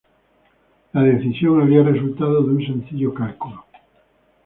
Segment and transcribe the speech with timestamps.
[0.93, 3.65] La decisión habría resultado de un sencillo cálculo.